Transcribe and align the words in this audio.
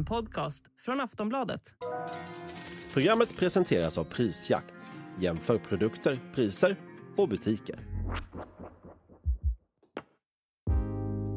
En 0.00 0.04
podcast 0.04 0.64
från 0.84 1.00
Aftonbladet. 1.00 1.60
Programmet 2.92 3.36
presenteras 3.36 3.98
av 3.98 4.04
Prisjakt. 4.04 4.74
Jämför 5.18 5.58
produkter, 5.58 6.18
priser 6.34 6.76
och 7.16 7.28
butiker. 7.28 7.78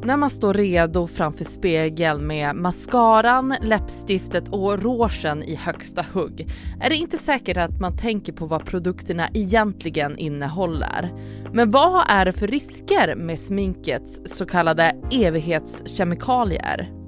När 0.04 0.18
man 0.18 0.30
står 0.30 0.54
redo 0.54 1.08
framför 1.08 1.46
spegeln 1.46 2.28
med 2.28 2.56
mascaran, 2.56 3.56
läppstiftet 3.62 4.50
och 4.50 4.84
rougen 4.84 5.44
i 5.44 5.56
högsta 5.56 6.06
hugg 6.14 6.48
är 6.82 6.90
det 6.90 6.96
inte 6.96 7.18
säkert 7.18 7.58
att 7.58 7.80
man 7.80 7.98
tänker 7.98 8.34
på 8.34 8.46
vad 8.46 8.66
produkterna 8.66 9.30
egentligen 9.34 10.18
innehåller. 10.18 11.10
Men 11.54 11.72
vad 11.72 12.06
är 12.10 12.26
det 12.26 12.34
för 12.34 12.48
risker 12.48 13.16
med 13.16 13.40
sminkets 13.40 14.22
så 14.26 14.46
kallade 14.46 14.96
evighetskemikalier? 15.12 17.03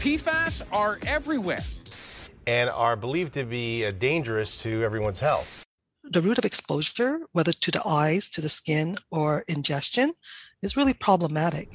PFAS 0.00 0.62
are 0.72 0.98
everywhere. 1.06 1.64
and 2.46 2.70
are 2.70 2.96
believed 2.96 3.34
to 3.34 3.44
be 3.44 3.86
uh, 3.86 3.90
dangerous 3.90 4.62
to 4.62 4.82
everyone's 4.82 5.20
health. 5.20 5.62
the 6.12 6.20
route 6.20 6.38
of 6.38 6.44
exposure, 6.44 7.18
whether 7.32 7.52
to 7.52 7.70
the 7.70 7.82
eyes, 7.86 8.28
to 8.30 8.40
the 8.40 8.48
skin, 8.48 8.96
or 9.10 9.44
ingestion, 9.48 10.12
is 10.62 10.76
really 10.76 10.94
problematic. 10.94 11.68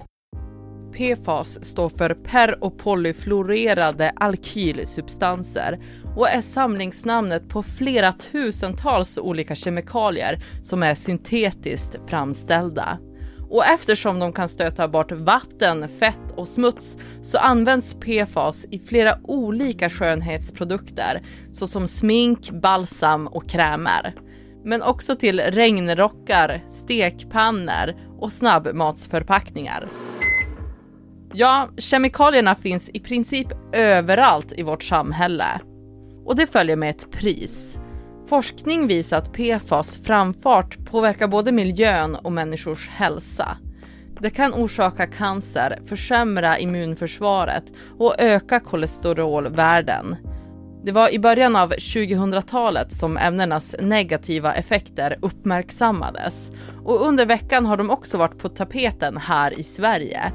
PFAS 0.91 1.63
står 1.65 1.89
för 1.89 2.13
per 2.13 2.63
och 2.63 2.77
polyfluorerade 2.77 4.09
alkylsubstanser 4.15 5.79
och 6.15 6.29
är 6.29 6.41
samlingsnamnet 6.41 7.49
på 7.49 7.63
flera 7.63 8.13
tusentals 8.13 9.17
olika 9.17 9.55
kemikalier 9.55 10.43
som 10.61 10.83
är 10.83 10.95
syntetiskt 10.95 11.95
framställda. 12.07 12.99
Och 13.55 13.65
eftersom 13.65 14.19
de 14.19 14.33
kan 14.33 14.49
stöta 14.49 14.87
bort 14.87 15.11
vatten, 15.11 15.89
fett 15.89 16.31
och 16.35 16.47
smuts 16.47 16.97
så 17.21 17.37
används 17.37 17.93
PFAS 17.93 18.65
i 18.71 18.79
flera 18.79 19.17
olika 19.23 19.89
skönhetsprodukter 19.89 21.21
såsom 21.51 21.87
smink, 21.87 22.51
balsam 22.51 23.27
och 23.27 23.49
krämer. 23.49 24.15
Men 24.63 24.81
också 24.81 25.15
till 25.15 25.39
regnrockar, 25.39 26.61
stekpannor 26.69 27.95
och 28.19 28.31
snabbmatsförpackningar. 28.31 29.87
Ja, 31.33 31.69
kemikalierna 31.77 32.55
finns 32.55 32.89
i 32.89 32.99
princip 32.99 33.47
överallt 33.73 34.53
i 34.57 34.63
vårt 34.63 34.83
samhälle. 34.83 35.61
Och 36.25 36.35
det 36.35 36.47
följer 36.47 36.75
med 36.75 36.89
ett 36.89 37.11
pris. 37.11 37.79
Forskning 38.27 38.87
visar 38.87 39.17
att 39.17 39.33
PFAS 39.33 39.99
framfart 40.03 40.85
påverkar 40.85 41.27
både 41.27 41.51
miljön 41.51 42.15
och 42.15 42.31
människors 42.31 42.89
hälsa. 42.89 43.57
Det 44.19 44.29
kan 44.29 44.53
orsaka 44.53 45.07
cancer, 45.07 45.79
försämra 45.85 46.59
immunförsvaret 46.59 47.63
och 47.97 48.15
öka 48.19 48.59
kolesterolvärden. 48.59 50.15
Det 50.85 50.91
var 50.91 51.13
i 51.13 51.19
början 51.19 51.55
av 51.55 51.71
2000-talet 51.71 52.93
som 52.93 53.17
ämnenas 53.17 53.75
negativa 53.79 54.53
effekter 54.53 55.17
uppmärksammades 55.21 56.51
och 56.85 57.07
under 57.07 57.25
veckan 57.25 57.65
har 57.65 57.77
de 57.77 57.89
också 57.89 58.17
varit 58.17 58.39
på 58.39 58.49
tapeten 58.49 59.17
här 59.17 59.59
i 59.59 59.63
Sverige. 59.63 60.33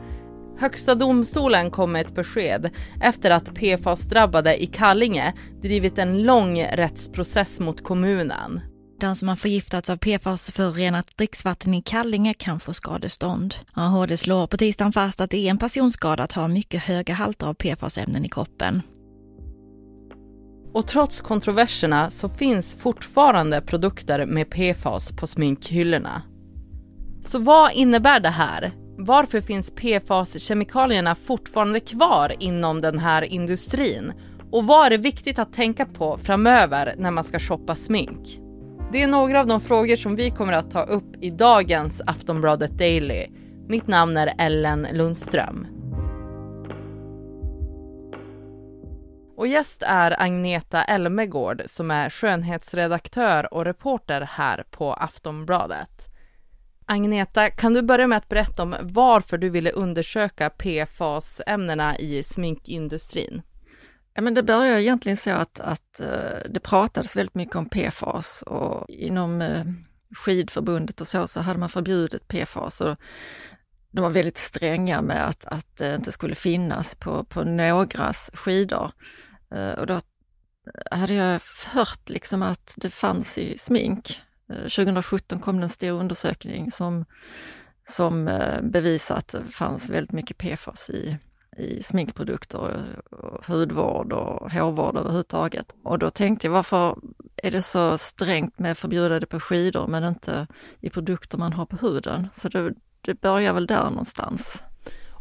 Högsta 0.60 0.94
domstolen 0.94 1.70
kom 1.70 1.92
med 1.92 2.06
ett 2.06 2.14
besked 2.14 2.70
efter 3.00 3.30
att 3.30 3.54
PFAS-drabbade 3.54 4.62
i 4.62 4.66
Kallinge 4.66 5.34
drivit 5.62 5.98
en 5.98 6.22
lång 6.22 6.62
rättsprocess 6.62 7.60
mot 7.60 7.84
kommunen. 7.84 8.60
Den 9.00 9.16
som 9.16 9.28
har 9.28 9.36
förgiftats 9.36 9.90
av 9.90 9.96
PFAS-förorenat 9.96 11.16
dricksvatten 11.16 11.74
i 11.74 11.82
Kallinge 11.82 12.34
kan 12.34 12.60
få 12.60 12.72
skadestånd. 12.72 13.54
HD 13.74 14.16
slår 14.16 14.46
på 14.46 14.56
tisdagen 14.56 14.92
fast 14.92 15.20
att 15.20 15.30
det 15.30 15.46
är 15.46 15.50
en 15.50 15.58
personskada 15.58 16.22
att 16.22 16.32
ha 16.32 16.48
mycket 16.48 16.82
höga 16.82 17.14
halter 17.14 17.46
av 17.46 17.54
PFAS-ämnen 17.54 18.24
i 18.24 18.28
kroppen. 18.28 18.82
Och 20.72 20.86
trots 20.86 21.20
kontroverserna 21.20 22.10
så 22.10 22.28
finns 22.28 22.74
fortfarande 22.74 23.60
produkter 23.60 24.26
med 24.26 24.50
PFAS 24.50 25.12
på 25.12 25.26
sminkhyllorna. 25.26 26.22
Så 27.22 27.38
vad 27.38 27.72
innebär 27.72 28.20
det 28.20 28.28
här? 28.28 28.79
Varför 29.02 29.40
finns 29.40 29.72
PFAS-kemikalierna 29.72 31.14
fortfarande 31.14 31.80
kvar 31.80 32.34
inom 32.38 32.80
den 32.80 32.98
här 32.98 33.22
industrin? 33.22 34.12
Och 34.50 34.66
vad 34.66 34.86
är 34.86 34.90
det 34.90 34.96
viktigt 34.96 35.38
att 35.38 35.52
tänka 35.52 35.86
på 35.86 36.18
framöver 36.18 36.94
när 36.98 37.10
man 37.10 37.24
ska 37.24 37.38
shoppa 37.38 37.74
smink? 37.74 38.40
Det 38.92 39.02
är 39.02 39.06
några 39.06 39.40
av 39.40 39.46
de 39.46 39.60
frågor 39.60 39.96
som 39.96 40.16
vi 40.16 40.30
kommer 40.30 40.52
att 40.52 40.70
ta 40.70 40.82
upp 40.82 41.16
i 41.20 41.30
dagens 41.30 42.02
Aftonbladet 42.06 42.78
Daily. 42.78 43.26
Mitt 43.68 43.86
namn 43.86 44.16
är 44.16 44.34
Ellen 44.38 44.86
Lundström. 44.92 45.66
Och 49.36 49.46
gäst 49.46 49.82
är 49.86 50.22
Agneta 50.22 50.84
Elmegård 50.84 51.62
som 51.66 51.90
är 51.90 52.10
skönhetsredaktör 52.10 53.54
och 53.54 53.64
reporter 53.64 54.20
här 54.20 54.64
på 54.70 54.92
Aftonbladet. 54.92 55.99
Agneta, 56.90 57.50
kan 57.50 57.72
du 57.72 57.82
börja 57.82 58.06
med 58.06 58.18
att 58.18 58.28
berätta 58.28 58.62
om 58.62 58.76
varför 58.80 59.38
du 59.38 59.50
ville 59.50 59.70
undersöka 59.70 60.50
PFAS-ämnena 60.50 61.98
i 61.98 62.22
sminkindustrin? 62.22 63.42
Ja, 64.14 64.22
men 64.22 64.34
det 64.34 64.42
började 64.42 64.82
egentligen 64.82 65.16
så 65.16 65.30
att, 65.30 65.60
att 65.60 66.00
eh, 66.00 66.50
det 66.50 66.60
pratades 66.60 67.16
väldigt 67.16 67.34
mycket 67.34 67.56
om 67.56 67.68
PFAS 67.68 68.42
och 68.42 68.90
inom 68.90 69.42
eh, 69.42 69.64
skidförbundet 70.16 71.00
och 71.00 71.08
så, 71.08 71.28
så 71.28 71.40
hade 71.40 71.58
man 71.58 71.68
förbjudit 71.68 72.28
PFAS. 72.28 72.80
Och 72.80 72.96
de 73.90 74.00
var 74.00 74.10
väldigt 74.10 74.38
stränga 74.38 75.02
med 75.02 75.26
att, 75.26 75.44
att 75.44 75.76
det 75.76 75.94
inte 75.94 76.12
skulle 76.12 76.34
finnas 76.34 76.94
på, 76.94 77.24
på 77.24 77.44
någras 77.44 78.30
skidor. 78.34 78.92
Eh, 79.54 79.72
och 79.72 79.86
då 79.86 80.00
hade 80.90 81.14
jag 81.14 81.40
hört 81.66 82.08
liksom 82.08 82.42
att 82.42 82.74
det 82.76 82.90
fanns 82.90 83.38
i 83.38 83.58
smink. 83.58 84.20
Eh, 84.50 84.56
2017 84.56 85.40
kom 85.40 85.56
det 85.56 85.62
en 85.62 85.70
stor 85.70 86.00
undersökning 86.00 86.70
som, 86.70 87.04
som 87.88 88.28
eh, 88.28 88.62
bevisade 88.62 89.18
att 89.18 89.28
det 89.28 89.50
fanns 89.50 89.90
väldigt 89.90 90.12
mycket 90.12 90.38
PFAS 90.38 90.90
i, 90.90 91.16
i 91.56 91.82
sminkprodukter, 91.82 92.58
och 92.58 93.46
hudvård 93.46 94.12
och 94.12 94.52
hårvård 94.52 94.96
överhuvudtaget. 94.96 95.74
Och 95.84 95.98
då 95.98 96.10
tänkte 96.10 96.46
jag, 96.46 96.52
varför 96.52 96.96
är 97.36 97.50
det 97.50 97.62
så 97.62 97.98
strängt 97.98 98.58
med 98.58 98.78
förbjuda 98.78 99.20
det 99.20 99.26
på 99.26 99.40
skidor 99.40 99.86
men 99.86 100.04
inte 100.04 100.46
i 100.80 100.90
produkter 100.90 101.38
man 101.38 101.52
har 101.52 101.66
på 101.66 101.76
huden? 101.76 102.28
Så 102.32 102.48
det, 102.48 102.74
det 103.00 103.20
börjar 103.20 103.52
väl 103.52 103.66
där 103.66 103.84
någonstans. 103.84 104.62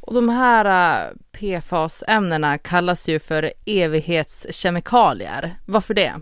Och 0.09 0.15
de 0.15 0.29
här 0.29 0.65
eh, 0.65 1.11
PFAS-ämnena 1.31 2.57
kallas 2.57 3.09
ju 3.09 3.19
för 3.19 3.53
evighetskemikalier. 3.65 5.59
Varför 5.65 5.93
det? 5.93 6.13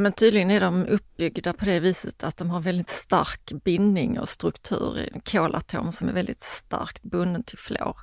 Ja, 0.00 0.02
men 0.02 0.12
tydligen 0.12 0.50
är 0.50 0.60
de 0.60 0.86
uppbyggda 0.86 1.52
på 1.52 1.64
det 1.64 1.80
viset 1.80 2.24
att 2.24 2.36
de 2.36 2.50
har 2.50 2.60
väldigt 2.60 2.88
stark 2.88 3.52
bindning 3.64 4.18
och 4.20 4.28
struktur 4.28 4.98
i 4.98 5.10
en 5.14 5.20
kolatom 5.20 5.92
som 5.92 6.08
är 6.08 6.12
väldigt 6.12 6.40
starkt 6.40 7.02
bunden 7.02 7.42
till 7.42 7.58
fluor. 7.58 7.96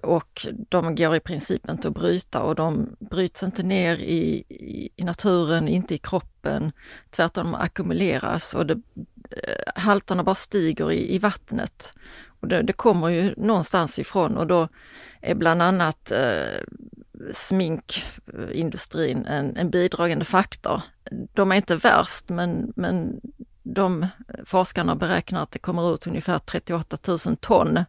Och 0.00 0.46
de 0.68 0.94
går 0.94 1.16
i 1.16 1.20
princip 1.20 1.70
inte 1.70 1.88
att 1.88 1.94
bryta 1.94 2.42
och 2.42 2.54
de 2.54 2.96
bryts 3.00 3.42
inte 3.42 3.62
ner 3.62 3.96
i, 3.96 4.44
i, 4.96 5.04
naturen, 5.04 5.68
inte 5.68 5.94
i 5.94 5.98
kroppen. 5.98 6.72
Tvärtom 7.10 7.54
ackumuleras 7.54 8.54
och 8.54 8.66
det, 8.66 8.80
eh, 9.30 9.72
halterna 9.74 10.24
bara 10.24 10.34
stiger 10.34 10.92
i, 10.92 11.14
i 11.14 11.18
vattnet. 11.18 11.94
Och 12.40 12.48
det, 12.48 12.62
det, 12.62 12.72
kommer 12.72 13.08
ju 13.08 13.34
någonstans 13.36 13.98
ifrån 13.98 14.36
och 14.36 14.46
då 14.46 14.68
är 15.20 15.34
bland 15.34 15.62
annat 15.62 16.10
eh, 16.10 16.62
sminkindustrin 17.32 19.26
en, 19.26 19.56
en 19.56 19.70
bidragande 19.70 20.24
faktor. 20.24 20.82
De 21.10 21.52
är 21.52 21.56
inte 21.56 21.76
värst 21.76 22.28
men, 22.28 22.72
men 22.76 23.20
de 23.62 24.06
forskarna 24.44 24.96
beräknar 24.96 25.42
att 25.42 25.50
det 25.50 25.58
kommer 25.58 25.94
ut 25.94 26.06
ungefär 26.06 26.38
38 26.38 26.96
000 27.08 27.36
ton 27.36 27.84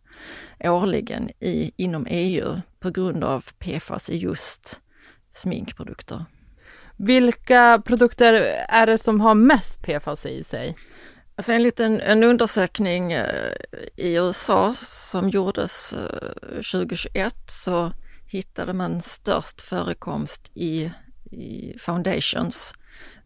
årligen 0.60 1.30
i, 1.40 1.72
inom 1.76 2.06
EU 2.10 2.62
på 2.80 2.90
grund 2.90 3.24
av 3.24 3.46
PFAS 3.60 4.10
i 4.10 4.18
just 4.18 4.82
sminkprodukter. 5.32 6.26
Vilka 6.98 7.82
produkter 7.86 8.34
är 8.70 8.88
det 8.88 8.98
som 8.98 9.22
har 9.22 9.36
mest 9.36 9.82
PFAS 9.82 10.26
i 10.26 10.44
sig? 10.44 10.76
Alltså 11.36 11.52
enligt 11.52 11.80
en, 11.80 12.02
en 12.02 12.24
undersökning 12.24 13.12
i 13.96 14.16
USA 14.16 14.76
som 14.80 15.30
gjordes 15.30 15.94
2021 16.72 17.36
så 17.48 17.92
hittade 18.34 18.74
man 18.74 19.02
störst 19.02 19.62
förekomst 19.62 20.52
i, 20.54 20.92
i 21.32 21.76
foundations, 21.80 22.74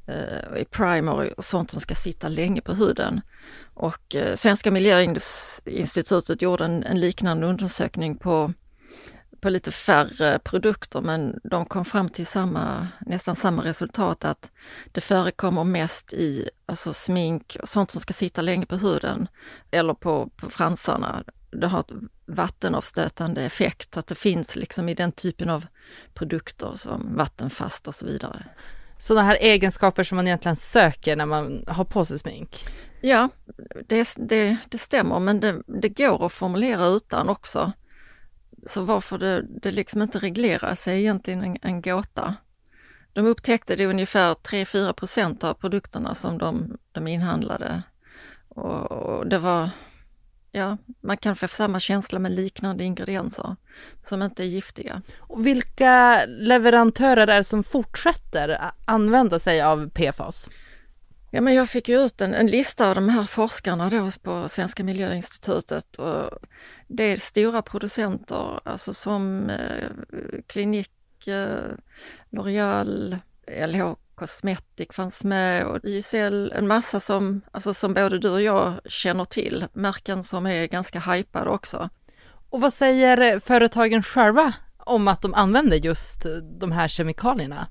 eh, 0.07 0.62
i 0.62 0.65
primer 0.65 1.39
och 1.39 1.45
sånt 1.45 1.71
som 1.71 1.81
ska 1.81 1.95
sitta 1.95 2.27
länge 2.27 2.62
på 2.62 2.74
huden. 2.74 3.21
Och 3.74 4.15
eh, 4.15 4.36
Svenska 4.36 4.71
miljöinstitutet 4.71 6.42
gjorde 6.42 6.65
en, 6.65 6.83
en 6.83 7.00
liknande 7.00 7.48
undersökning 7.48 8.18
på 8.18 8.54
på 9.42 9.50
lite 9.50 9.71
färre 9.71 10.39
produkter 10.39 11.01
men 11.01 11.39
de 11.44 11.65
kom 11.65 11.86
fram 11.86 12.09
till 12.09 12.25
samma, 12.25 12.88
nästan 13.00 13.36
samma 13.36 13.63
resultat 13.63 14.25
att 14.25 14.51
det 14.92 15.01
förekommer 15.01 15.63
mest 15.63 16.13
i 16.13 16.50
alltså 16.65 16.94
smink 16.94 17.57
och 17.62 17.69
sånt 17.69 17.92
som 17.92 18.01
ska 18.01 18.13
sitta 18.13 18.42
länge 18.42 18.65
på 18.65 18.75
huden 18.75 19.27
eller 19.71 19.94
på, 19.94 20.30
på 20.36 20.50
fransarna. 20.50 21.24
Det 21.51 21.68
har 21.68 21.83
vattenavstötande 22.28 23.42
effekt, 23.42 23.98
att 23.98 24.08
det 24.08 24.16
finns 24.16 24.56
liksom 24.56 24.90
i 24.90 24.94
den 24.94 25.12
typen 25.12 25.50
av 25.50 25.66
produkter 26.14 26.74
som 26.76 27.16
vattenfast 27.16 27.88
och 27.88 27.96
så 27.96 28.06
vidare. 28.06 28.46
Sådana 28.98 29.28
här 29.28 29.36
egenskaper 29.36 30.04
som 30.04 30.16
man 30.16 30.28
egentligen 30.28 30.56
söker 30.56 31.16
när 31.16 31.26
man 31.26 31.64
har 31.68 31.84
på 31.84 32.06
sig 32.06 32.20
smink? 32.20 32.66
Ja, 33.02 33.30
det, 33.88 34.16
det, 34.18 34.58
det 34.70 34.78
stämmer, 34.78 35.20
men 35.20 35.40
det, 35.40 35.62
det, 35.68 35.90
går 35.90 36.26
att 36.26 36.34
formulera 36.34 36.86
utan 36.86 37.30
också. 37.30 37.72
Så 38.66 38.82
varför 38.82 39.18
det, 39.18 39.46
det 39.62 39.72
liksom 39.72 40.02
inte 40.02 40.20
regleras 40.20 40.88
är 40.88 40.94
egentligen 40.94 41.44
en, 41.44 41.58
en 41.62 41.82
gåta. 41.82 42.36
De 43.14 43.26
upptäckte 43.26 43.76
det 43.76 43.86
ungefär 43.86 44.34
3-4 44.34 44.94
procent 44.94 45.44
av 45.44 45.54
produkterna 45.54 46.16
som 46.16 46.38
de, 46.38 46.78
de 46.92 47.08
inhandlade. 47.08 47.84
Och, 48.50 48.92
och, 48.92 49.28
det 49.28 49.40
var, 49.40 49.70
ja, 50.57 50.77
man 51.01 51.18
kan 51.18 51.36
få 51.36 51.48
samma 51.48 51.80
känsla 51.80 52.19
med 52.19 52.31
liknande 52.31 52.83
ingredienser 52.83 53.56
som 54.04 54.21
inte 54.21 54.44
är 54.44 54.48
giftiga. 54.48 55.01
Och 55.19 55.45
vilka 55.45 56.25
leverantörer 56.25 57.27
är 57.27 57.38
det 57.38 57.44
som 57.44 57.63
fortsätter 57.63 58.59
använda 58.86 59.39
sig 59.39 59.62
av 59.62 59.89
PFAS? 59.89 60.50
Ja, 61.31 61.42
men 61.42 61.54
jag 61.54 61.69
fick 61.69 61.89
ju 61.89 62.06
ut 62.06 62.21
en, 62.21 62.33
en, 62.33 62.48
lista 62.48 62.89
av 62.89 62.95
de 62.95 63.09
här 63.09 63.24
forskarna 63.24 63.89
då 63.89 64.12
på 64.21 64.50
Svenska 64.50 64.83
miljöinstitutet 64.83 65.95
och 65.95 66.30
det 66.88 67.04
är 67.04 67.18
stora 67.18 67.62
producenter, 67.62 68.59
alltså 68.63 68.94
som 68.94 69.50
eh, 69.50 69.89
Klinik, 70.48 71.27
eh, 71.27 71.71
L'Oreal, 72.31 73.19
LH 73.68 73.95
Cosmetic 74.18 74.88
fanns 74.92 75.24
med 75.24 75.66
och 75.66 75.80
YSL, 75.84 76.52
en 76.56 76.68
massa 76.68 77.00
som, 77.00 77.42
alltså 77.52 77.74
som 77.74 77.94
både 77.94 78.19
du 78.19 78.30
och 78.30 78.42
jag 78.42 78.74
känner 78.86 79.25
till, 79.25 79.66
märken 79.74 80.24
som 80.24 80.46
är 80.46 80.68
ganska 80.68 81.00
hypade 81.00 81.50
också. 81.50 81.90
Och 82.50 82.62
vad 82.62 82.74
säger 82.74 83.40
företagen 83.40 84.04
själva 84.04 84.54
om 84.78 85.08
att 85.08 85.22
de 85.22 85.34
använder 85.34 85.78
just 85.78 86.25
de 86.60 86.72
här 86.72 86.88
kemikalierna? 86.88 87.68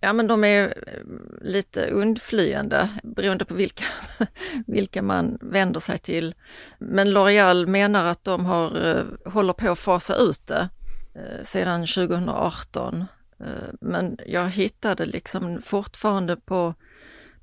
Ja 0.00 0.12
men 0.12 0.26
de 0.26 0.44
är 0.44 0.64
eh, 0.86 1.02
lite 1.40 1.86
undflyende 1.86 2.88
beroende 3.02 3.44
på 3.44 3.54
vilka, 3.54 3.84
vilka 4.66 5.02
man 5.02 5.38
vänder 5.40 5.80
sig 5.80 5.98
till. 5.98 6.34
Men 6.78 7.08
L'Oreal 7.08 7.66
menar 7.66 8.04
att 8.04 8.24
de 8.24 8.46
har, 8.46 8.86
eh, 8.86 9.32
håller 9.32 9.52
på 9.52 9.70
att 9.72 9.78
fasa 9.78 10.16
ut 10.16 10.46
det 10.46 10.68
eh, 11.14 11.42
sedan 11.42 11.86
2018. 11.86 13.04
Eh, 13.44 13.74
men 13.80 14.18
jag 14.26 14.50
hittade 14.50 15.06
liksom 15.06 15.62
fortfarande 15.62 16.36
på 16.36 16.74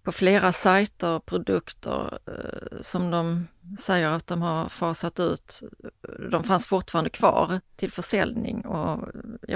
på 0.03 0.11
flera 0.11 0.53
sajter 0.53 1.19
produkter 1.19 2.19
eh, 2.27 2.81
som 2.81 3.11
de 3.11 3.47
säger 3.79 4.09
att 4.09 4.27
de 4.27 4.41
har 4.41 4.69
fasat 4.69 5.19
ut. 5.19 5.61
De 6.31 6.43
fanns 6.43 6.67
fortfarande 6.67 7.09
kvar 7.09 7.59
till 7.75 7.91
försäljning 7.91 8.65
och 8.65 9.09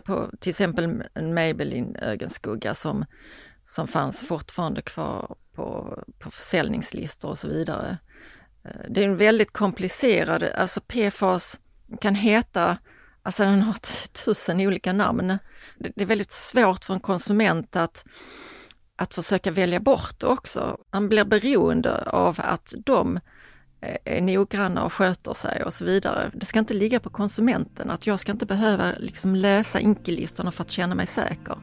på 0.05 0.29
till 0.39 0.49
exempel 0.49 1.03
en 1.13 1.33
Maybelline 1.33 1.95
ögonskugga 1.95 2.73
som, 2.73 3.05
som 3.65 3.87
fanns 3.87 4.27
fortfarande 4.27 4.81
kvar 4.81 5.35
på, 5.53 5.99
på 6.19 6.31
försäljningslistor 6.31 7.29
och 7.29 7.37
så 7.37 7.47
vidare. 7.47 7.97
Eh, 8.63 8.89
det 8.89 9.01
är 9.01 9.05
en 9.05 9.17
väldigt 9.17 9.51
komplicerad, 9.51 10.43
alltså 10.43 10.81
PFAS 10.81 11.59
kan 12.01 12.15
heta 12.15 12.77
Alltså 13.25 13.43
den 13.43 13.61
har 13.61 13.73
tusen 14.25 14.59
olika 14.59 14.93
namn. 14.93 15.37
Det 15.77 16.01
är 16.01 16.05
väldigt 16.05 16.31
svårt 16.31 16.83
för 16.83 16.93
en 16.93 16.99
konsument 16.99 17.75
att 17.75 18.03
att 18.97 19.13
försöka 19.13 19.51
välja 19.51 19.79
bort 19.79 20.23
också. 20.23 20.77
Man 20.93 21.09
blir 21.09 21.25
beroende 21.25 22.01
av 22.01 22.35
att 22.37 22.73
de 22.85 23.19
eh, 23.81 23.97
är 24.05 24.21
noggranna 24.21 24.83
och 24.83 24.93
sköter 24.93 25.33
sig 25.33 25.63
och 25.63 25.73
så 25.73 25.85
vidare. 25.85 26.31
Det 26.33 26.45
ska 26.45 26.59
inte 26.59 26.73
ligga 26.73 26.99
på 26.99 27.09
konsumenten, 27.09 27.89
att 27.89 28.07
jag 28.07 28.19
ska 28.19 28.31
inte 28.31 28.45
behöva 28.45 28.91
liksom 28.97 29.35
läsa 29.35 29.79
inkelistorna 29.79 30.51
för 30.51 30.63
att 30.63 30.71
känna 30.71 30.95
mig 30.95 31.07
säker. 31.07 31.57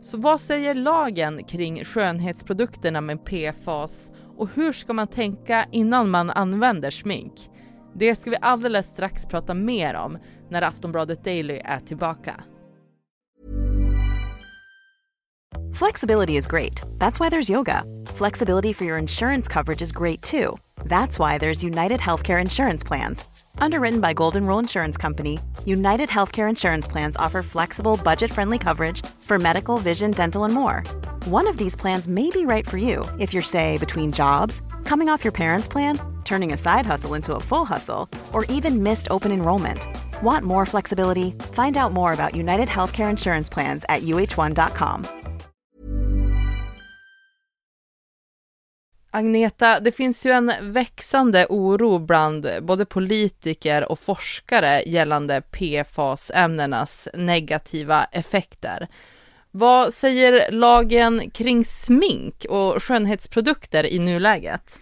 Så 0.00 0.16
vad 0.16 0.40
säger 0.40 0.74
lagen 0.74 1.44
kring 1.44 1.84
skönhetsprodukterna 1.84 3.00
med 3.00 3.24
PFAS 3.24 4.10
och 4.36 4.48
hur 4.54 4.72
ska 4.72 4.92
man 4.92 5.08
tänka 5.08 5.66
innan 5.72 6.10
man 6.10 6.30
använder 6.30 6.90
smink? 6.90 7.50
Det 7.96 8.14
ska 8.14 8.30
vi 8.30 8.36
alldeles 8.40 8.86
strax 8.86 9.26
prata 9.26 9.54
mer 9.54 9.94
om 9.94 10.18
när 10.48 10.62
Aftonbladet 10.62 11.24
Daily 11.24 11.60
är 11.64 11.80
tillbaka. 11.80 12.44
Flexibility 15.74 16.36
is 16.36 16.46
great. 16.46 16.82
That's 16.98 17.20
why 17.20 17.30
there's 17.30 17.50
yoga. 17.50 17.84
Flexibility 18.06 18.72
for 18.72 18.84
your 18.84 18.98
insurance 18.98 19.48
coverage 19.48 19.82
is 19.82 19.92
great 19.92 20.22
too. 20.22 20.56
That's 20.84 21.18
why 21.18 21.38
there's 21.38 21.64
United 21.64 22.00
Healthcare 22.00 22.40
Insurance 22.40 22.84
Plans. 22.84 23.26
Underwritten 23.58 24.00
by 24.00 24.12
Golden 24.12 24.46
Rule 24.46 24.58
Insurance 24.60 24.96
Company, 24.96 25.38
United 25.66 26.08
Healthcare 26.08 26.48
Insurance 26.48 26.86
Plans 26.86 27.16
offer 27.16 27.42
flexible, 27.42 27.98
budget 28.04 28.30
friendly 28.30 28.58
coverage 28.58 29.04
for 29.20 29.38
medical, 29.38 29.78
vision, 29.78 30.10
dental, 30.10 30.44
and 30.44 30.54
more. 30.54 30.82
One 31.24 31.48
of 31.48 31.56
these 31.56 31.76
plans 31.76 32.06
may 32.08 32.30
be 32.30 32.46
right 32.46 32.68
for 32.68 32.78
you 32.78 33.04
if 33.18 33.32
you're, 33.32 33.42
say, 33.42 33.78
between 33.78 34.12
jobs, 34.12 34.62
coming 34.84 35.08
off 35.08 35.24
your 35.24 35.32
parents' 35.32 35.68
plan, 35.68 35.98
turning 36.24 36.52
a 36.52 36.56
side 36.56 36.86
hustle 36.86 37.14
into 37.14 37.34
a 37.34 37.40
full 37.40 37.64
hustle, 37.64 38.08
or 38.32 38.44
even 38.56 38.82
missed 38.82 39.08
open 39.10 39.32
enrollment. 39.32 39.86
Want 40.22 40.44
more 40.44 40.66
flexibility? 40.66 41.34
Find 41.52 41.76
out 41.76 41.92
more 41.92 42.12
about 42.12 42.34
United 42.34 42.68
Healthcare 42.68 43.10
Insurance 43.10 43.52
Plans 43.52 43.84
at 43.88 44.02
uh1.com. 44.02 45.04
Agneta, 49.16 49.80
det 49.80 49.92
finns 49.92 50.26
ju 50.26 50.30
en 50.30 50.52
växande 50.60 51.46
oro 51.46 51.98
bland 51.98 52.46
både 52.62 52.84
politiker 52.84 53.92
och 53.92 53.98
forskare 53.98 54.82
gällande 54.86 55.40
PFAS-ämnenas 55.40 57.08
negativa 57.14 58.04
effekter. 58.04 58.88
Vad 59.50 59.94
säger 59.94 60.50
lagen 60.50 61.30
kring 61.30 61.64
smink 61.64 62.46
och 62.48 62.82
skönhetsprodukter 62.82 63.86
i 63.86 63.98
nuläget? 63.98 64.78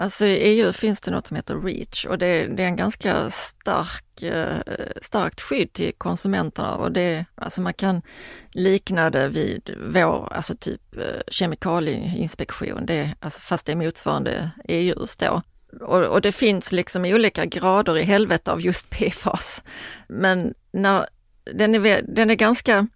Alltså 0.00 0.26
i 0.26 0.36
EU 0.36 0.72
finns 0.72 1.00
det 1.00 1.10
något 1.10 1.26
som 1.26 1.36
heter 1.36 1.54
REACH 1.54 2.06
och 2.08 2.18
det, 2.18 2.46
det 2.46 2.62
är 2.62 2.66
en 2.66 2.76
ganska 2.76 3.30
stark, 3.30 4.22
eh, 4.22 4.56
starkt 5.02 5.40
skydd 5.40 5.72
till 5.72 5.92
konsumenterna 5.98 6.74
och 6.74 6.92
det, 6.92 7.24
alltså 7.34 7.60
man 7.60 7.74
kan 7.74 8.02
likna 8.50 9.10
det 9.10 9.28
vid 9.28 9.76
vår, 9.92 10.32
alltså 10.32 10.56
typ 10.56 10.96
eh, 10.96 11.20
kemikalieinspektion, 11.28 12.86
det, 12.86 13.14
alltså 13.20 13.40
fast 13.40 13.66
det 13.66 13.72
är 13.72 13.76
motsvarande 13.76 14.50
EUs 14.64 15.16
då. 15.16 15.42
Och, 15.80 16.04
och 16.04 16.20
det 16.20 16.32
finns 16.32 16.72
liksom 16.72 17.04
olika 17.04 17.44
grader 17.44 17.98
i 17.98 18.02
helvete 18.02 18.52
av 18.52 18.60
just 18.60 18.90
PFAS. 18.90 19.62
Men 20.08 20.54
när, 20.72 21.06
den, 21.54 21.74
är, 21.74 22.02
den 22.02 22.30
är 22.30 22.34
ganska 22.34 22.86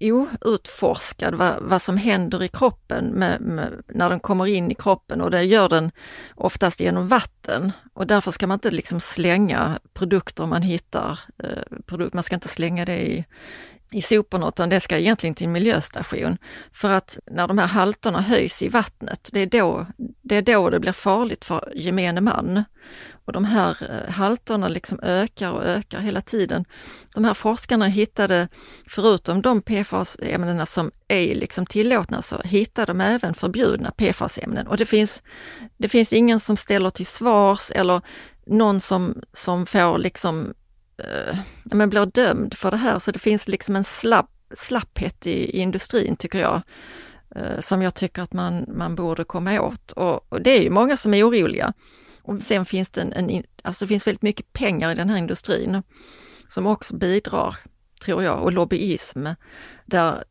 outforskad 0.00 1.34
vad, 1.34 1.56
vad 1.60 1.82
som 1.82 1.96
händer 1.96 2.42
i 2.42 2.48
kroppen 2.48 3.04
med, 3.04 3.40
med, 3.40 3.82
när 3.88 4.10
den 4.10 4.20
kommer 4.20 4.46
in 4.46 4.70
i 4.70 4.74
kroppen 4.74 5.20
och 5.20 5.30
det 5.30 5.42
gör 5.42 5.68
den 5.68 5.90
oftast 6.34 6.80
genom 6.80 7.08
vatten. 7.08 7.72
Och 7.94 8.06
därför 8.06 8.30
ska 8.30 8.46
man 8.46 8.54
inte 8.56 8.70
liksom 8.70 9.00
slänga 9.00 9.78
produkter 9.94 10.46
man 10.46 10.62
hittar, 10.62 11.20
eh, 11.38 11.78
produkt, 11.86 12.14
man 12.14 12.24
ska 12.24 12.34
inte 12.34 12.48
slänga 12.48 12.84
det 12.84 13.08
i, 13.08 13.24
i 13.90 14.02
soporna 14.02 14.48
utan 14.48 14.68
det 14.68 14.80
ska 14.80 14.98
egentligen 14.98 15.34
till 15.34 15.46
en 15.46 15.52
miljöstation. 15.52 16.38
För 16.72 16.90
att 16.90 17.18
när 17.30 17.48
de 17.48 17.58
här 17.58 17.66
halterna 17.66 18.20
höjs 18.20 18.62
i 18.62 18.68
vattnet, 18.68 19.28
det 19.32 19.40
är 19.40 19.46
då 19.46 19.86
det, 20.22 20.36
är 20.36 20.42
då 20.42 20.70
det 20.70 20.80
blir 20.80 20.92
farligt 20.92 21.44
för 21.44 21.72
gemene 21.76 22.20
man. 22.20 22.64
Och 23.24 23.32
de 23.32 23.44
här 23.44 23.76
eh, 23.80 24.12
halterna 24.12 24.68
liksom 24.68 25.00
ökar 25.02 25.52
och 25.52 25.64
ökar 25.64 26.00
hela 26.00 26.20
tiden. 26.20 26.64
De 27.14 27.24
här 27.24 27.34
forskarna 27.34 27.86
hittade, 27.86 28.48
förutom 28.88 29.42
de 29.42 29.62
PFAS-ämnena 29.62 30.66
som 30.66 30.90
är 31.08 31.34
liksom 31.34 31.66
tillåtna, 31.66 32.22
så 32.22 32.40
hittade 32.44 32.86
de 32.86 33.00
även 33.00 33.34
förbjudna 33.34 33.90
PFAS-ämnen. 33.90 34.66
Och 34.66 34.76
det 34.76 34.86
finns, 34.86 35.22
det 35.76 35.88
finns 35.88 36.12
ingen 36.12 36.40
som 36.40 36.56
ställer 36.56 36.90
till 36.90 37.06
svars 37.06 37.70
eller 37.74 38.00
någon 38.46 38.80
som, 38.80 39.22
som 39.32 39.66
får 39.66 39.98
liksom 39.98 40.54
eh, 41.04 41.38
men 41.64 41.90
blir 41.90 42.06
dömd 42.06 42.54
för 42.54 42.70
det 42.70 42.76
här. 42.76 42.98
Så 42.98 43.12
det 43.12 43.18
finns 43.18 43.48
liksom 43.48 43.76
en 43.76 43.84
slapp, 43.84 44.30
slapphet 44.56 45.26
i, 45.26 45.56
i 45.56 45.58
industrin 45.58 46.16
tycker 46.16 46.40
jag, 46.40 46.62
eh, 47.36 47.60
som 47.60 47.82
jag 47.82 47.94
tycker 47.94 48.22
att 48.22 48.32
man, 48.32 48.64
man 48.68 48.94
borde 48.94 49.24
komma 49.24 49.60
åt. 49.60 49.92
Och, 49.92 50.32
och 50.32 50.42
det 50.42 50.50
är 50.50 50.62
ju 50.62 50.70
många 50.70 50.96
som 50.96 51.14
är 51.14 51.28
oroliga. 51.28 51.72
Och 52.22 52.42
sen 52.42 52.64
finns 52.64 52.90
det 52.90 53.00
en, 53.00 53.12
en, 53.12 53.44
alltså 53.62 53.84
det 53.84 53.88
finns 53.88 54.06
väldigt 54.06 54.22
mycket 54.22 54.52
pengar 54.52 54.92
i 54.92 54.94
den 54.94 55.10
här 55.10 55.18
industrin 55.18 55.82
som 56.48 56.66
också 56.66 56.96
bidrar, 56.96 57.56
tror 58.04 58.22
jag, 58.22 58.42
och 58.42 58.52
lobbyism 58.52 59.26
där, 59.86 60.24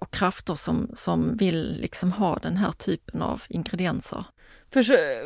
och 0.00 0.10
krafter 0.10 0.54
som, 0.54 0.90
som 0.94 1.36
vill 1.36 1.76
liksom 1.80 2.12
ha 2.12 2.36
den 2.36 2.56
här 2.56 2.72
typen 2.72 3.22
av 3.22 3.42
ingredienser. 3.48 4.24
För, 4.72 4.82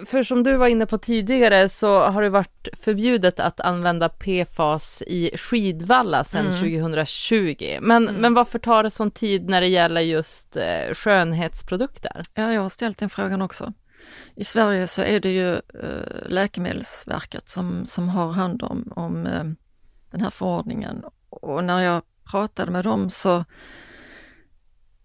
för 0.07 0.23
som 0.23 0.43
du 0.43 0.57
var 0.57 0.67
inne 0.67 0.87
på 0.87 0.99
tidigare 0.99 1.69
så 1.69 2.01
har 2.01 2.23
det 2.23 2.29
varit 2.29 2.69
förbjudet 2.73 3.41
att 3.41 3.61
använda 3.61 4.09
PFAS 4.09 5.03
i 5.07 5.37
skidvalla 5.37 6.25
sedan 6.25 6.47
mm. 6.47 6.59
2020. 6.59 7.79
Men, 7.81 8.09
mm. 8.09 8.21
men 8.21 8.35
varför 8.35 8.59
tar 8.59 8.83
det 8.83 8.91
sån 8.91 9.11
tid 9.11 9.49
när 9.49 9.61
det 9.61 9.69
gäller 9.69 10.01
just 10.01 10.57
eh, 10.57 10.95
skönhetsprodukter? 10.95 12.25
Ja, 12.35 12.53
jag 12.53 12.63
har 12.63 12.69
ställt 12.69 12.99
den 12.99 13.11
frågan 13.11 13.43
också. 13.43 13.73
I 14.37 14.45
Sverige 14.45 14.87
så 14.87 15.03
är 15.03 15.21
det 15.21 15.33
ju 15.33 15.53
eh, 15.55 16.27
Läkemedelsverket 16.27 17.49
som, 17.49 17.87
som 17.87 18.09
har 18.09 18.33
hand 18.33 18.63
om, 18.63 18.93
om 18.97 19.27
eh, 19.27 19.45
den 20.11 20.21
här 20.21 20.31
förordningen. 20.31 21.05
Och 21.31 21.65
när 21.65 21.83
jag 21.83 22.03
pratade 22.31 22.71
med 22.71 22.85
dem 22.85 23.11
så, 23.11 23.45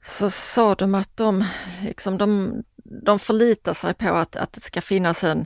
så 0.06 0.30
sa 0.30 0.76
de 0.76 0.96
att 0.96 1.18
de, 1.18 1.46
liksom, 1.82 2.18
de, 2.18 2.64
de 2.90 3.20
förlitar 3.20 3.74
sig 3.74 3.94
på 3.94 4.14
att, 4.14 4.36
att 4.36 4.54
det 4.54 4.62
ska 4.62 4.82
finnas 4.82 5.24
en, 5.24 5.46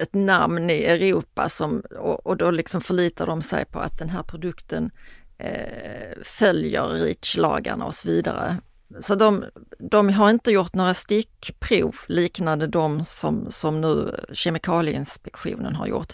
ett 0.00 0.14
namn 0.14 0.70
i 0.70 0.84
Europa 0.84 1.48
som, 1.48 1.82
och, 1.98 2.26
och 2.26 2.36
då 2.36 2.50
liksom 2.50 2.80
förlitar 2.80 3.26
de 3.26 3.42
sig 3.42 3.64
på 3.64 3.78
att 3.78 3.98
den 3.98 4.10
här 4.10 4.22
produkten 4.22 4.90
eh, 5.38 6.22
följer 6.22 6.82
REACH-lagarna 6.82 7.84
och 7.84 7.94
så 7.94 8.08
vidare. 8.08 8.56
Så 9.00 9.14
de, 9.14 9.44
de 9.78 10.08
har 10.08 10.30
inte 10.30 10.50
gjort 10.50 10.74
några 10.74 10.94
stickprov 10.94 11.96
liknande 12.08 12.66
de 12.66 13.04
som, 13.04 13.46
som 13.50 13.80
nu 13.80 14.16
Kemikalieinspektionen 14.32 15.74
har 15.74 15.86
gjort. 15.86 16.12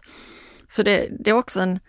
Så 0.68 0.82
det, 0.82 1.08
det 1.18 1.30
är 1.30 1.34
också 1.34 1.60
en 1.60 1.80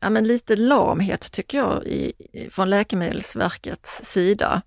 ja, 0.00 0.10
men 0.10 0.24
lite 0.26 0.56
lamhet 0.56 1.32
tycker 1.32 1.58
jag 1.58 1.84
i, 1.84 2.12
från 2.50 2.70
Läkemedelsverkets 2.70 4.00
sida. 4.04 4.62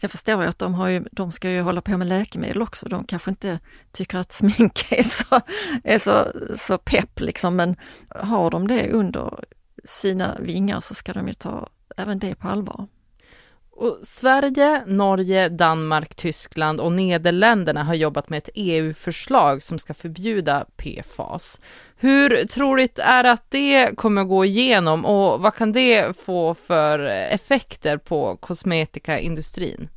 Sen 0.00 0.10
förstår 0.10 0.42
jag 0.42 0.50
att 0.50 0.58
de, 0.58 0.74
har 0.74 0.88
ju, 0.88 1.04
de 1.12 1.32
ska 1.32 1.50
ju 1.50 1.60
hålla 1.60 1.80
på 1.80 1.96
med 1.96 2.06
läkemedel 2.06 2.62
också. 2.62 2.88
De 2.88 3.04
kanske 3.04 3.30
inte 3.30 3.58
tycker 3.92 4.18
att 4.18 4.32
smink 4.32 4.92
är 4.92 5.02
så, 5.02 5.40
är 5.84 5.98
så, 5.98 6.32
så 6.56 6.78
pepp 6.78 7.20
liksom, 7.20 7.56
men 7.56 7.76
har 8.08 8.50
de 8.50 8.68
det 8.68 8.90
under 8.92 9.44
sina 9.84 10.36
vingar 10.40 10.80
så 10.80 10.94
ska 10.94 11.12
de 11.12 11.28
ju 11.28 11.34
ta 11.34 11.68
även 11.96 12.18
det 12.18 12.34
på 12.34 12.48
allvar. 12.48 12.86
Och 13.80 13.98
Sverige, 14.02 14.84
Norge, 14.86 15.48
Danmark, 15.48 16.14
Tyskland 16.14 16.80
och 16.80 16.92
Nederländerna 16.92 17.84
har 17.84 17.94
jobbat 17.94 18.28
med 18.28 18.38
ett 18.38 18.48
EU-förslag 18.54 19.62
som 19.62 19.78
ska 19.78 19.94
förbjuda 19.94 20.66
PFAS. 20.76 21.60
Hur 21.96 22.46
troligt 22.46 22.98
är 22.98 23.24
att 23.24 23.50
det 23.50 23.96
kommer 23.96 24.24
gå 24.24 24.44
igenom 24.44 25.04
och 25.04 25.40
vad 25.40 25.54
kan 25.54 25.72
det 25.72 26.16
få 26.16 26.54
för 26.54 26.98
effekter 27.06 27.96
på 27.96 28.36
kosmetikaindustrin? 28.36 29.88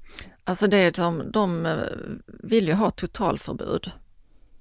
Alltså 0.44 0.68
det 0.68 0.96
de, 0.96 1.32
de 1.32 1.66
eh, 1.66 1.76
vill 2.26 2.68
ju 2.68 2.74
ha 2.74 2.90
totalförbud 2.90 3.92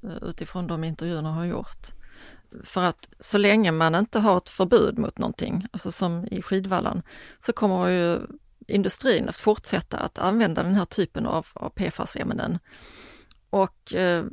eh, 0.03 0.29
utifrån 0.29 0.67
de 0.67 0.85
intervjuerna 0.85 1.33
har 1.33 1.45
gjort. 1.45 1.87
För 2.65 2.85
att 2.85 3.09
så 3.19 3.39
länge 3.39 3.73
man 3.73 3.95
inte 3.95 4.19
har 4.19 4.37
ett 4.37 4.49
förbud 4.49 4.99
mot 4.99 5.19
någonting, 5.19 5.67
alltså 5.73 5.93
som 5.93 6.27
i 6.31 6.43
skidvallan, 6.43 7.03
så 7.39 7.53
kommer 7.53 7.89
ju 7.89 8.19
industrin 8.73 9.29
att 9.29 9.37
fortsätta 9.37 9.99
att 9.99 10.19
använda 10.19 10.63
den 10.63 10.75
här 10.75 10.85
typen 10.85 11.27
av, 11.27 11.47
av 11.55 11.71
PFAS-ämnen. 11.71 12.59
Och 13.51 13.95
eh, 13.95 14.25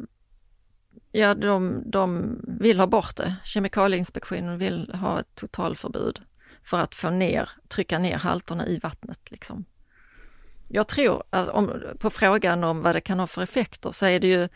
ja, 1.12 1.36
de, 1.36 1.84
de 1.86 2.36
vill 2.48 2.80
ha 2.80 2.88
bort 2.88 3.16
det. 3.16 3.36
Kemikalieinspektionen 3.44 4.58
vill 4.58 4.92
ha 4.94 5.20
ett 5.20 5.36
totalförbud 5.36 6.22
för 6.64 6.80
att 6.80 6.96
få 6.96 7.10
ner, 7.10 7.50
trycka 7.68 8.00
ner 8.00 8.18
halterna 8.18 8.68
i 8.68 8.80
vattnet. 8.80 9.32
Liksom. 9.32 9.66
Jag 10.68 10.88
tror 10.88 11.24
att 11.30 11.50
om, 11.50 11.84
på 12.00 12.10
frågan 12.10 12.64
om 12.64 12.82
vad 12.82 12.96
det 12.96 13.02
kan 13.02 13.20
ha 13.20 13.28
för 13.28 13.44
effekter 13.44 13.92
så 13.92 14.06
är 14.06 14.20
det 14.20 14.28
ju 14.28 14.50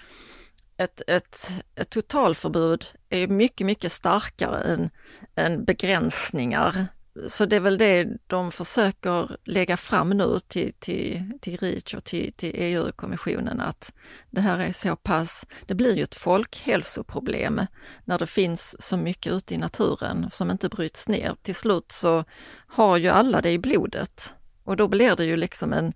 ett, 0.78 1.02
ett, 1.08 1.52
ett 1.76 1.90
totalförbud 1.90 2.86
är 3.10 3.28
mycket, 3.28 3.68
mycket 3.68 3.92
starkare 3.92 4.62
än, 4.62 4.90
än 5.36 5.66
begränsningar 5.66 6.88
så 7.28 7.46
det 7.46 7.56
är 7.56 7.60
väl 7.60 7.78
det 7.78 8.08
de 8.28 8.52
försöker 8.52 9.38
lägga 9.44 9.78
fram 9.78 10.10
nu 10.10 10.40
till, 10.48 10.74
till, 10.80 11.32
till 11.42 11.58
Reach 11.58 11.94
och 11.94 12.04
till, 12.04 12.34
till 12.34 12.52
EU-kommissionen 12.54 13.60
att 13.60 13.94
det 14.30 14.42
här 14.42 14.60
är 14.60 14.72
så 14.72 14.96
pass, 14.96 15.46
det 15.66 15.76
blir 15.76 15.96
ju 15.96 16.04
ett 16.04 16.16
folkhälsoproblem 16.16 17.62
när 18.06 18.20
det 18.20 18.28
finns 18.28 18.82
så 18.82 18.98
mycket 18.98 19.34
ute 19.34 19.54
i 19.54 19.58
naturen 19.58 20.30
som 20.32 20.52
inte 20.52 20.70
bryts 20.70 21.10
ner. 21.10 21.36
Till 21.42 21.56
slut 21.56 21.92
så 21.92 22.24
har 22.68 22.98
ju 22.98 23.10
alla 23.10 23.42
det 23.42 23.52
i 23.52 23.60
blodet 23.60 24.34
och 24.64 24.78
då 24.78 24.88
blir 24.88 25.16
det 25.16 25.26
ju 25.26 25.36
liksom 25.36 25.74
en, 25.74 25.94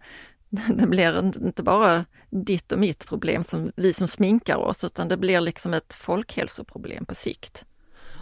det 0.78 0.88
blir 0.88 1.20
inte 1.20 1.64
bara 1.64 2.06
ditt 2.30 2.72
och 2.72 2.80
mitt 2.80 3.08
problem 3.08 3.44
som 3.44 3.72
vi 3.76 3.94
som 3.94 4.08
sminkar 4.08 4.56
oss 4.56 4.84
utan 4.84 5.08
det 5.08 5.18
blir 5.18 5.42
liksom 5.42 5.74
ett 5.74 5.94
folkhälsoproblem 5.94 7.06
på 7.06 7.16
sikt. 7.16 7.66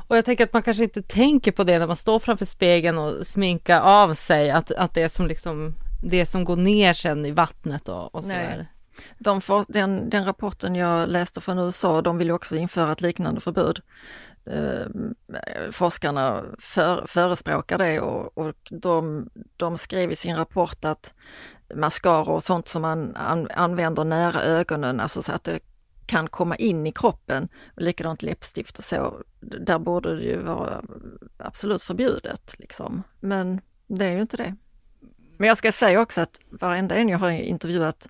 Och 0.08 0.18
jag 0.18 0.26
tänker 0.26 0.44
att 0.44 0.54
man 0.54 0.64
kanske 0.64 0.84
inte 0.84 1.02
tänker 1.02 1.52
på 1.52 1.64
det 1.64 1.80
när 1.80 1.88
man 1.88 1.96
står 1.96 2.20
framför 2.20 2.46
spegeln 2.46 2.98
och 2.98 3.28
sminkar 3.28 3.82
av 3.82 4.14
sig, 4.14 4.52
att, 4.52 4.72
att 4.72 4.94
det 4.94 5.02
är 5.02 5.08
som 5.08 5.28
liksom 5.28 5.74
det 6.04 6.26
som 6.26 6.46
går 6.46 6.56
ner 6.56 6.94
sen 6.94 7.26
i 7.26 7.32
vattnet 7.32 7.90
och, 7.90 8.16
och 8.16 8.24
sådär. 8.24 8.68
De 9.18 9.42
for, 9.42 9.66
den, 9.68 10.10
den 10.10 10.26
rapporten 10.26 10.76
jag 10.76 11.10
läste 11.10 11.42
från 11.42 11.60
USA, 11.60 12.02
de 12.02 12.18
vill 12.18 12.32
också 12.32 12.56
införa 12.56 12.92
ett 12.92 13.02
liknande 13.02 13.42
förbud. 13.42 13.82
Eh, 14.46 14.86
forskarna 15.72 16.44
för, 16.60 17.08
förespråkar 17.08 17.78
det 17.78 18.00
och, 18.00 18.38
och 18.38 18.56
de, 18.70 19.30
de 19.58 19.78
skrev 19.78 20.12
i 20.12 20.16
sin 20.16 20.36
rapport 20.36 20.86
att 20.86 21.14
mascara 21.76 22.34
och 22.34 22.44
sånt 22.44 22.68
som 22.68 22.82
man 22.82 23.16
an, 23.16 23.48
använder 23.56 24.04
nära 24.04 24.42
ögonen, 24.42 25.00
alltså 25.00 25.24
så 25.24 25.32
att 25.32 25.44
det 25.44 25.60
kan 26.06 26.28
komma 26.28 26.56
in 26.56 26.88
i 26.88 26.92
kroppen. 26.92 27.48
Och 27.76 27.82
likadant 27.82 28.24
läppstift 28.24 28.78
och 28.78 28.84
så. 28.84 29.22
Där 29.40 29.80
borde 29.80 30.16
det 30.16 30.24
ju 30.24 30.42
vara 30.42 30.84
absolut 31.38 31.84
förbjudet. 31.84 32.56
Liksom. 32.60 33.04
Men 33.20 33.62
det 33.88 34.06
är 34.06 34.12
ju 34.12 34.22
inte 34.22 34.38
det. 34.38 34.56
Men 35.38 35.48
jag 35.48 35.58
ska 35.58 35.72
säga 35.72 36.02
också 36.02 36.22
att 36.22 36.40
varenda 36.50 36.96
en 36.96 37.10
jag 37.10 37.20
har 37.20 37.30
intervjuat, 37.30 38.10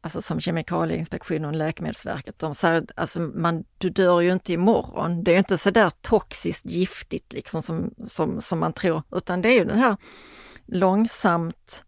alltså 0.00 0.22
som 0.22 0.40
Kemikalieinspektionen 0.40 1.44
och 1.44 1.54
Läkemedelsverket, 1.54 2.38
de 2.38 2.54
säger 2.54 2.82
att 2.82 2.90
alltså 2.96 3.20
man, 3.20 3.64
du 3.78 3.90
dör 3.90 4.20
ju 4.20 4.32
inte 4.32 4.52
imorgon. 4.52 5.24
Det 5.24 5.34
är 5.34 5.38
inte 5.38 5.58
så 5.58 5.70
där 5.70 5.90
toxiskt 6.00 6.66
giftigt 6.66 7.32
liksom 7.32 7.62
som, 7.62 7.94
som, 7.98 8.40
som 8.40 8.58
man 8.58 8.72
tror, 8.72 9.02
utan 9.12 9.42
det 9.42 9.48
är 9.48 9.58
ju 9.58 9.64
den 9.64 9.78
här 9.78 9.96
långsamt 10.66 11.85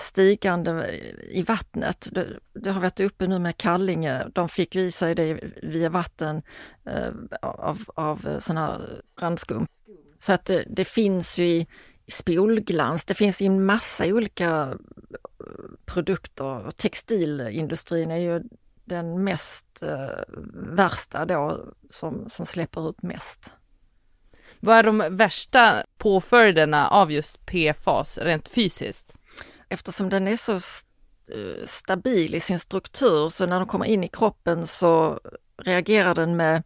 stigande 0.00 1.00
i 1.30 1.42
vattnet. 1.42 2.08
Det, 2.12 2.26
det, 2.52 2.70
har 2.70 2.80
varit 2.80 3.00
uppe 3.00 3.26
nu 3.26 3.38
med 3.38 3.56
Kallinge, 3.56 4.26
de 4.34 4.48
fick 4.48 4.76
i 4.76 4.90
sig 4.90 5.14
det 5.14 5.40
via 5.62 5.90
vatten 5.90 6.42
eh, 6.86 7.08
av, 7.42 7.84
av 7.94 8.38
sån 8.38 8.56
här 8.56 9.02
brandskum. 9.16 9.66
Så 10.18 10.32
att 10.32 10.44
det, 10.44 10.64
det 10.68 10.84
finns 10.84 11.38
ju 11.38 11.44
i, 11.44 11.66
i 12.06 12.10
spolglans, 12.10 13.04
det 13.04 13.14
finns 13.14 13.42
i 13.42 13.46
en 13.46 13.64
massa 13.64 14.06
olika 14.06 14.50
eh, 14.50 14.76
produkter. 15.84 16.70
Textilindustrin 16.70 18.10
är 18.10 18.18
ju 18.18 18.42
den 18.84 19.24
mest 19.24 19.82
eh, 19.82 20.36
värsta 20.54 21.24
då 21.24 21.72
som, 21.88 22.24
som 22.28 22.46
släpper 22.46 22.90
ut 22.90 23.02
mest. 23.02 23.52
Vad 24.60 24.76
är 24.76 24.82
de 24.82 25.04
värsta 25.10 25.84
påföljderna 25.98 26.88
av 26.88 27.12
just 27.12 27.46
PFAS 27.46 28.18
rent 28.18 28.48
fysiskt? 28.48 29.16
Eftersom 29.70 30.08
den 30.08 30.28
är 30.28 30.36
så 30.36 30.54
eh, 30.54 31.64
stabil 31.64 32.34
i 32.34 32.40
sin 32.40 32.60
struktur 32.60 33.28
så 33.28 33.46
när 33.46 33.58
de 33.58 33.68
kommer 33.68 33.84
in 33.84 34.04
i 34.04 34.08
kroppen 34.08 34.66
så 34.66 35.20
reagerar 35.62 36.14
den 36.14 36.36
med 36.36 36.62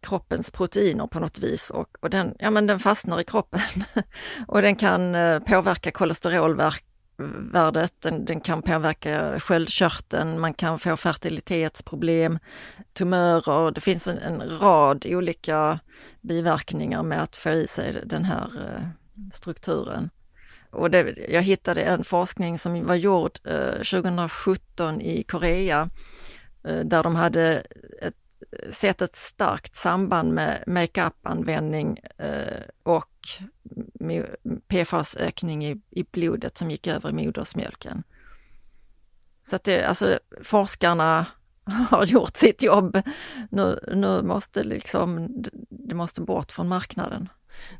kroppens 0.00 0.50
proteiner 0.50 1.06
på 1.06 1.20
något 1.20 1.38
vis 1.38 1.70
och, 1.70 1.88
och 2.00 2.10
den, 2.10 2.34
ja, 2.38 2.50
men 2.50 2.66
den 2.66 2.78
fastnar 2.78 3.20
i 3.20 3.24
kroppen 3.24 3.60
och 4.48 4.62
den 4.62 4.76
kan 4.76 5.14
eh, 5.14 5.38
påverka 5.38 5.90
kolesterolvärdet, 5.90 8.00
den, 8.00 8.24
den 8.24 8.40
kan 8.40 8.62
påverka 8.62 9.40
sköldkörteln, 9.40 10.40
man 10.40 10.54
kan 10.54 10.78
få 10.78 10.96
fertilitetsproblem, 10.96 12.38
tumörer, 12.92 13.70
det 13.70 13.80
finns 13.80 14.08
en, 14.08 14.18
en 14.18 14.58
rad 14.58 15.06
olika 15.06 15.78
biverkningar 16.20 17.02
med 17.02 17.22
att 17.22 17.36
få 17.36 17.50
i 17.50 17.66
sig 17.66 18.02
den 18.06 18.24
här 18.24 18.44
eh, 18.44 18.86
strukturen. 19.32 20.10
Och 20.72 20.90
det, 20.90 21.26
jag 21.28 21.42
hittade 21.42 21.82
en 21.82 22.04
forskning 22.04 22.58
som 22.58 22.86
var 22.86 22.94
gjord 22.94 23.38
eh, 23.44 23.72
2017 23.72 25.00
i 25.00 25.22
Korea 25.22 25.90
eh, 26.64 26.80
där 26.80 27.02
de 27.02 27.16
hade 27.16 27.62
ett, 28.00 28.14
sett 28.70 29.02
ett 29.02 29.16
starkt 29.16 29.74
samband 29.74 30.32
med 30.32 30.64
makeup-användning 30.66 31.98
eh, 32.18 32.62
och 32.82 33.08
PFAS-ökning 34.68 35.64
i, 35.64 35.80
i 35.90 36.04
blodet 36.12 36.58
som 36.58 36.70
gick 36.70 36.86
över 36.86 37.10
i 37.10 37.12
modersmjölken. 37.12 38.02
Så 39.42 39.56
att 39.56 39.64
det, 39.64 39.84
alltså 39.84 40.18
forskarna 40.42 41.26
har 41.90 42.06
gjort 42.06 42.36
sitt 42.36 42.62
jobb. 42.62 43.02
Nu, 43.50 43.78
nu 43.94 44.22
måste 44.22 44.64
liksom, 44.64 45.28
det 45.68 45.94
måste 45.94 46.20
bort 46.20 46.52
från 46.52 46.68
marknaden. 46.68 47.28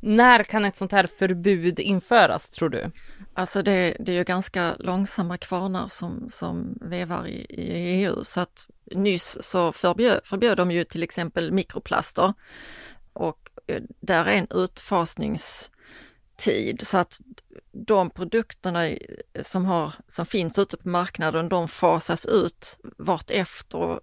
När 0.01 0.43
kan 0.45 0.65
ett 0.65 0.77
sånt 0.77 0.93
här 0.93 1.07
förbud 1.07 1.81
införas 1.81 2.51
tror 2.51 2.69
du? 2.69 2.91
Alltså 3.35 3.62
det, 3.62 3.97
det 4.01 4.12
är 4.12 4.17
ju 4.17 4.25
ganska 4.25 4.75
långsamma 4.79 5.37
kvarnar 5.37 5.89
som, 5.89 6.31
som 6.31 6.79
vevar 6.81 7.27
i, 7.27 7.47
i 7.49 8.03
EU 8.03 8.25
så 8.25 8.41
att 8.41 8.67
nyss 8.95 9.39
så 9.41 9.73
förbjöd, 9.73 10.21
förbjöd 10.25 10.57
de 10.57 10.71
ju 10.71 10.85
till 10.85 11.03
exempel 11.03 11.53
mikroplaster 11.53 12.33
och 13.12 13.51
eh, 13.67 13.83
där 14.01 14.25
är 14.25 14.39
en 14.39 14.47
utfasningstid 14.51 15.71
så 16.83 16.97
att 16.97 17.21
de 17.73 18.11
produkterna 18.11 18.91
som, 19.41 19.65
har, 19.65 19.93
som 20.09 20.27
finns 20.27 20.59
ute 20.59 20.77
på 20.77 20.89
marknaden 20.89 21.49
de 21.49 21.69
fasas 21.69 22.27
ut 22.27 22.79
vart 22.83 23.31
efter 23.31 24.01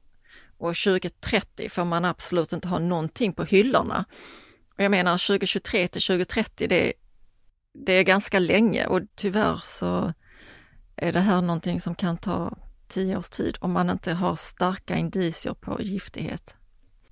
och 0.60 0.76
2030 0.76 1.70
får 1.70 1.86
man 1.86 2.06
absolut 2.06 2.54
inte 2.54 2.68
ha 2.68 2.80
någonting 2.80 3.34
på 3.34 3.44
hyllorna. 3.44 4.06
Och 4.80 4.86
jag 4.86 4.92
menar 4.92 5.28
2023 5.28 5.88
till 5.88 6.02
2030, 6.02 6.68
det, 6.68 6.94
det 7.74 7.94
är 7.94 8.04
ganska 8.04 8.40
länge 8.40 8.86
och 8.86 9.02
tyvärr 9.16 9.60
så 9.64 10.14
är 10.96 11.14
det 11.14 11.20
här 11.20 11.42
någonting 11.42 11.82
som 11.82 11.96
kan 11.96 12.18
ta 12.18 12.58
tio 12.88 13.18
års 13.18 13.30
tid 13.30 13.58
om 13.62 13.72
man 13.72 13.90
inte 13.90 14.14
har 14.14 14.36
starka 14.36 14.98
indicier 14.98 15.54
på 15.54 15.82
giftighet. 15.82 16.56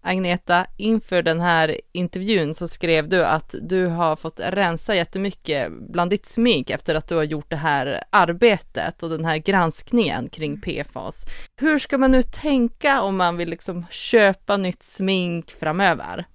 Agneta, 0.02 0.66
inför 0.78 1.22
den 1.22 1.40
här 1.40 1.82
intervjun 1.92 2.54
så 2.54 2.68
skrev 2.68 3.10
du 3.10 3.26
att 3.26 3.56
du 3.62 3.86
har 3.86 4.16
fått 4.16 4.40
rensa 4.40 4.96
jättemycket 4.96 5.72
bland 5.92 6.10
ditt 6.10 6.26
smink 6.26 6.70
efter 6.70 6.96
att 6.96 7.08
du 7.08 7.16
har 7.16 7.24
gjort 7.24 7.50
det 7.50 7.56
här 7.56 8.04
arbetet 8.10 9.04
och 9.04 9.10
den 9.10 9.26
här 9.26 9.38
granskningen 9.38 10.30
kring 10.30 10.62
PFAS. 10.62 11.26
Hur 11.56 11.80
ska 11.80 11.98
man 11.98 12.12
nu 12.12 12.24
tänka 12.24 13.02
om 13.02 13.18
man 13.18 13.38
vill 13.38 13.50
liksom 13.50 13.86
köpa 13.90 14.58
nytt 14.58 14.84
smink 14.84 15.52
framöver? 15.52 16.26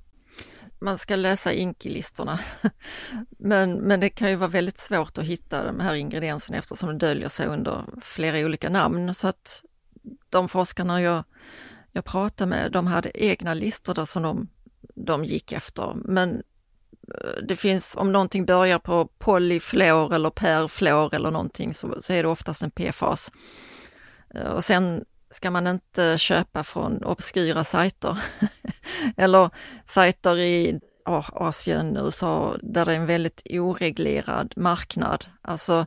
Man 0.83 0.99
ska 0.99 1.17
läsa 1.17 1.53
inkilistorna. 1.53 2.39
Men, 3.39 3.73
men 3.73 4.01
det 4.01 4.09
kan 4.09 4.31
ju 4.31 4.37
vara 4.37 4.51
väldigt 4.51 4.79
svårt 4.79 5.19
att 5.19 5.25
hitta 5.25 5.65
de 5.65 5.81
här 5.81 5.95
ingredienserna 5.95 6.59
eftersom 6.59 6.89
de 6.89 6.99
döljer 6.99 7.29
sig 7.29 7.47
under 7.47 7.85
flera 8.01 8.39
olika 8.47 8.71
namn. 8.71 9.15
Så 9.15 9.29
att 9.29 9.65
de 10.31 10.49
forskarna 10.49 11.03
jag 11.03 11.25
jag 11.93 12.05
pratade 12.05 12.51
med, 12.51 12.73
de 12.73 12.87
hade 12.87 13.25
egna 13.25 13.55
listor 13.55 13.95
där 13.95 14.05
som 14.05 14.23
de, 14.23 14.49
de 14.95 15.25
gick 15.25 15.53
efter. 15.53 15.95
Men 15.95 16.43
eh, 17.15 17.43
det 17.49 17.57
finns, 17.57 17.97
om 17.97 18.13
någonting 18.13 18.47
börjar 18.47 18.79
på 18.79 19.07
polyflor 19.19 20.15
eller 20.15 20.31
perflor 20.31 21.15
eller 21.15 21.31
någonting 21.31 21.75
så, 21.75 21.97
så 22.01 22.13
är 22.13 22.23
det 22.23 22.29
oftast 22.29 22.63
en 22.63 22.71
PFAS. 22.71 23.33
Eh, 24.35 24.51
och 24.51 24.65
sen 24.65 25.05
ska 25.33 25.51
man 25.51 25.67
inte 25.67 26.19
köpa 26.19 26.65
från 26.65 27.05
obskyra 27.05 27.65
sajter 27.65 28.19
eller 29.17 29.51
sajter 29.87 30.39
i 30.39 30.81
Asien, 31.05 31.97
USA, 31.97 32.57
där 32.63 32.85
det 32.85 32.93
är 32.93 32.97
en 32.97 33.07
väldigt 33.07 33.43
oreglerad 33.51 34.53
marknad. 34.57 35.27
Alltså 35.43 35.87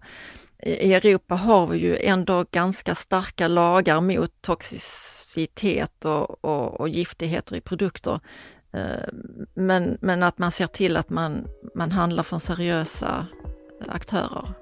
i 0.63 0.93
Europa 0.93 1.35
har 1.35 1.67
vi 1.67 1.77
ju 1.77 1.97
ändå 1.97 2.45
ganska 2.51 2.95
starka 2.95 3.47
lagar 3.47 4.01
mot 4.01 4.41
toxicitet 4.41 6.05
och, 6.05 6.45
och, 6.45 6.79
och 6.79 6.89
giftigheter 6.89 7.55
i 7.55 7.61
produkter. 7.61 8.19
Eh, 8.73 9.07
men, 9.53 9.97
men 10.01 10.23
att 10.23 10.37
man 10.37 10.51
ser 10.51 10.67
till 10.67 10.97
att 10.97 11.09
man, 11.09 11.47
man 11.75 11.91
handlar 11.91 12.23
från 12.23 12.39
seriösa 12.39 13.27
aktörer. 13.87 14.53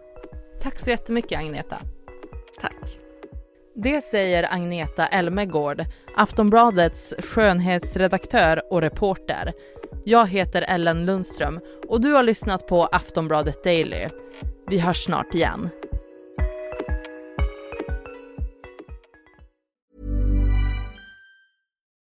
Tack 0.61 0.79
så 0.79 0.89
jättemycket 0.89 1.39
Agneta. 1.39 1.77
Tack. 2.61 3.02
Det 3.75 4.01
säger 4.01 4.53
Agneta 4.53 5.07
Elmegård, 5.07 5.85
Aftonbladets 6.15 7.13
skönhetsredaktör 7.19 8.61
och 8.73 8.81
reporter. 8.81 9.53
Jag 10.05 10.27
heter 10.27 10.61
Ellen 10.61 11.05
Lundström 11.05 11.59
och 11.87 12.01
du 12.01 12.13
har 12.13 12.23
lyssnat 12.23 12.67
på 12.67 12.85
Aftonbladet 12.85 13.63
Daily. 13.63 14.07
Vi 14.69 14.79
hörs 14.79 15.03
snart 15.03 15.35
igen. 15.35 15.69